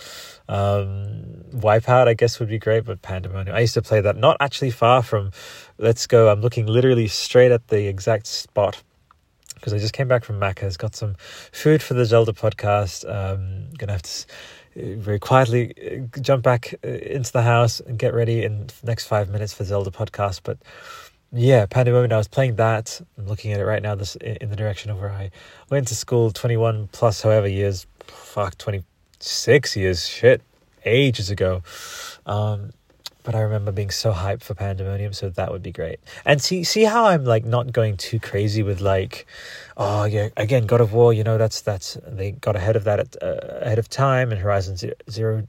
[0.49, 3.55] Um, Wipeout, I guess, would be great, but Pandemonium.
[3.55, 5.33] I used to play that not actually far from
[5.79, 6.31] Let's Go.
[6.31, 8.83] I'm looking literally straight at the exact spot
[9.55, 11.17] because I just came back from Macca's, got some
[11.53, 13.05] food for the Zelda podcast.
[13.09, 14.27] Um, gonna have to
[14.81, 15.74] very quietly
[16.14, 19.53] uh, jump back uh, into the house and get ready in the next five minutes
[19.53, 20.41] for Zelda podcast.
[20.43, 20.59] But
[21.33, 22.12] yeah, Pandemonium.
[22.12, 23.01] I was playing that.
[23.16, 23.95] I'm looking at it right now.
[23.95, 25.31] This in the direction of where I
[25.70, 26.31] went to school.
[26.31, 27.87] Twenty one plus, however years.
[28.07, 28.83] Fuck, twenty
[29.20, 30.07] six years.
[30.07, 30.43] Shit,
[30.85, 31.62] ages ago.
[32.26, 32.72] Um,
[33.23, 36.01] but I remember being so hyped for Pandemonium, so that would be great.
[36.25, 39.27] And see, see how I'm like not going too crazy with like,
[39.77, 41.12] oh yeah, again, God of War.
[41.12, 44.41] You know, that's that's they got ahead of that at, uh, ahead of time, and
[44.41, 44.77] Horizon
[45.11, 45.47] Zero,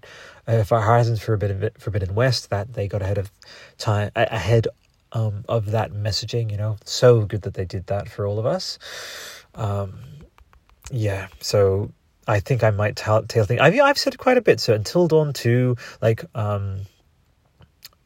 [0.47, 3.31] uh, for Horizon Forbidden Forbidden West, that they got ahead of
[3.77, 4.67] time ahead
[5.11, 6.51] um, of that messaging.
[6.51, 8.79] You know, so good that they did that for all of us.
[9.55, 9.93] Um,
[10.91, 11.91] yeah, so
[12.27, 13.59] I think I might tell tail thing.
[13.59, 14.59] I've I've said quite a bit.
[14.59, 16.81] So until dawn two, like um,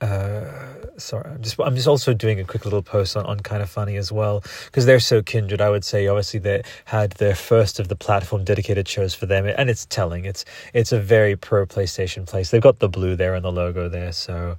[0.02, 3.66] uh, sorry, I'm just I'm just also doing a quick little post on, on Kinda
[3.66, 5.62] Funny as well because they're so kindred.
[5.62, 9.46] I would say obviously they had their first of the platform dedicated shows for them,
[9.46, 10.26] and it's telling.
[10.26, 10.44] It's
[10.74, 12.52] it's a very pro PlayStation place.
[12.52, 14.58] They've got the blue there and the logo there, so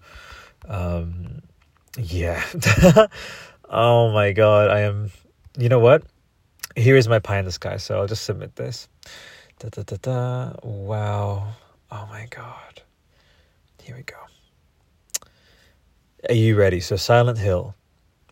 [0.69, 1.43] um,
[1.99, 2.43] yeah.
[3.71, 5.11] oh my god, I am.
[5.59, 6.03] You know what?
[6.77, 7.77] Here is my pie in the sky.
[7.77, 8.89] So I'll just submit this.
[9.59, 10.53] Da da da da.
[10.63, 11.49] Wow.
[11.91, 12.83] Oh my god.
[13.83, 14.17] Here we go.
[16.29, 16.81] Are you ready?
[16.81, 17.77] So Silent Hill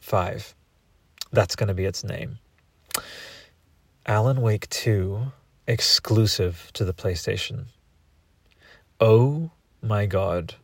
[0.00, 0.56] 5.
[1.30, 2.38] That's going to be its name.
[4.04, 5.32] Alan Wake 2
[5.68, 7.66] exclusive to the PlayStation.
[8.98, 10.56] Oh my god.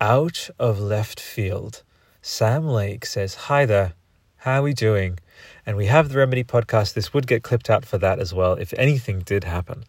[0.00, 1.82] Out of left field,
[2.22, 3.92] Sam Lake says, Hi there,
[4.38, 5.18] how are we doing?
[5.66, 6.94] And we have the Remedy podcast.
[6.94, 9.84] This would get clipped out for that as well if anything did happen.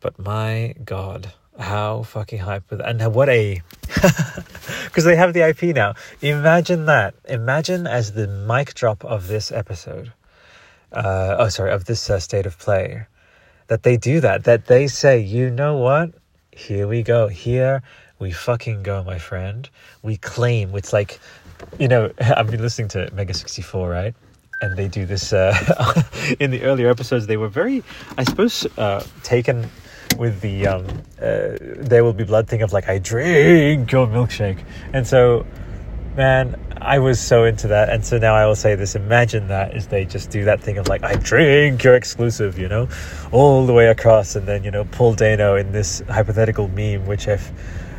[0.00, 3.62] But my God, how fucking hype with and what a
[4.84, 5.94] because they have the IP now.
[6.20, 7.14] Imagine that.
[7.28, 10.12] Imagine as the mic drop of this episode.
[10.92, 13.06] Uh, oh, sorry, of this uh, state of play,
[13.68, 14.44] that they do that.
[14.44, 16.12] That they say, you know what?
[16.52, 17.28] Here we go.
[17.28, 17.82] Here
[18.18, 19.68] we fucking go, my friend.
[20.02, 20.74] We claim.
[20.74, 21.20] It's like,
[21.78, 24.14] you know, I've been listening to Mega sixty four, right?
[24.62, 25.54] and they do this uh,
[26.40, 27.26] in the earlier episodes.
[27.26, 27.84] They were very,
[28.16, 29.68] I suppose, uh, taken
[30.16, 30.86] with the um,
[31.20, 35.46] uh, "There Will Be Blood" thing of like I drink your milkshake, and so,
[36.16, 39.76] man, I was so into that, and so now I will say this: Imagine that
[39.76, 42.88] is they just do that thing of like I drink your exclusive, you know,
[43.32, 47.28] all the way across, and then you know Paul Dano in this hypothetical meme, which
[47.28, 47.52] if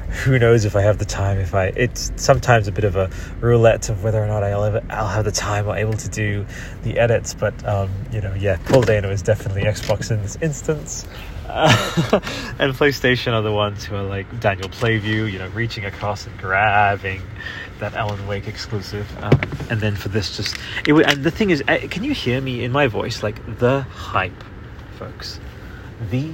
[0.10, 1.38] who knows if I have the time.
[1.38, 3.10] If I, it's sometimes a bit of a
[3.40, 6.46] roulette of whether or not I'll ever, I'll have the time or able to do
[6.84, 7.34] the edits.
[7.34, 11.06] But um, you know, yeah, Paul Dano is definitely Xbox in this instance,
[11.48, 11.70] uh,
[12.60, 16.38] and PlayStation are the ones who are like Daniel Playview, you know, reaching across and
[16.38, 17.22] grabbing
[17.80, 19.08] that Alan Wake exclusive.
[19.24, 19.40] Um,
[19.70, 20.94] and then for this, just it.
[20.94, 23.24] And the thing is, uh, can you hear me in my voice?
[23.24, 24.44] Like the hype,
[24.98, 25.40] folks,
[26.10, 26.32] the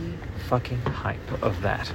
[0.48, 1.92] fucking hype of that.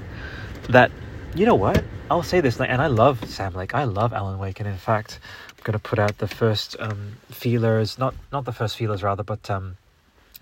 [0.68, 0.90] That
[1.34, 1.84] you know what?
[2.10, 3.74] I'll say this, and I love Sam Lake.
[3.74, 7.98] I love Alan Wake, and in fact, I'm gonna put out the first um, feelers.
[7.98, 9.76] Not not the first feelers, rather, but um,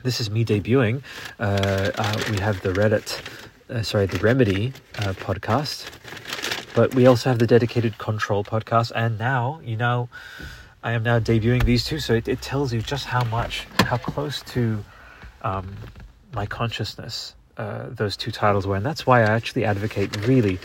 [0.03, 1.03] this is me debuting.
[1.39, 3.21] Uh, uh, we have the Reddit,
[3.71, 5.87] uh, sorry, the Remedy uh, podcast,
[6.75, 10.09] but we also have the dedicated Control podcast, and now you know,
[10.83, 11.99] I am now debuting these two.
[11.99, 14.85] So it, it tells you just how much, how close to
[15.43, 15.77] um,
[16.33, 20.59] my consciousness uh, those two titles were, and that's why I actually advocate really,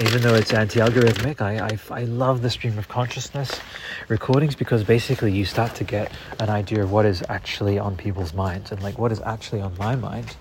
[0.00, 3.60] even though it's anti-algorithmic, I, I, I love the stream of consciousness
[4.06, 8.32] recordings because basically you start to get an idea of what is actually on people's
[8.32, 10.36] minds, and like what is actually on my mind,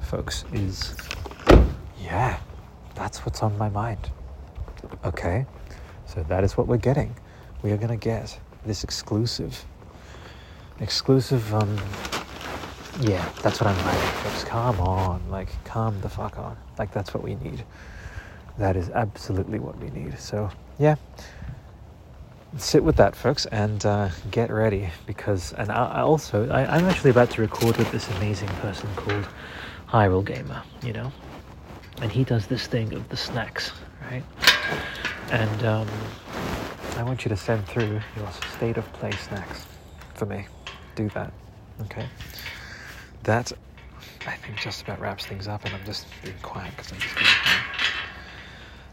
[0.00, 0.96] folks, is
[2.00, 2.38] yeah,
[2.94, 4.10] that's what's on my mind.
[5.04, 5.44] Okay,
[6.06, 7.14] so that is what we're getting.
[7.62, 9.64] We are gonna get this exclusive,
[10.80, 11.76] exclusive um
[13.00, 14.24] yeah, that's what I'm like.
[14.24, 16.56] Just come on, like calm the fuck on.
[16.78, 17.64] Like that's what we need.
[18.58, 20.18] That is absolutely what we need.
[20.18, 20.96] So yeah,
[22.58, 25.52] sit with that, folks, and uh, get ready because.
[25.54, 29.26] And I, I also, I, am actually about to record with this amazing person called
[29.88, 30.62] Hyrule Gamer.
[30.82, 31.12] You know,
[32.00, 33.72] and he does this thing of the snacks,
[34.10, 34.22] right?
[35.30, 35.88] And um,
[36.96, 39.66] I want you to send through your state of play snacks
[40.14, 40.46] for me.
[40.94, 41.32] Do that,
[41.82, 42.06] okay?
[43.22, 43.50] That,
[44.26, 47.16] I think, just about wraps things up, and I'm just being quiet because I'm just.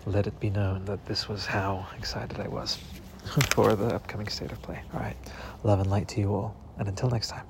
[0.05, 2.75] Let it be known that this was how excited I was
[3.51, 4.81] for the upcoming state of play.
[4.93, 5.17] All right,
[5.63, 7.45] love and light to you all, and until next time,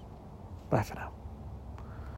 [0.69, 1.11] bye for now.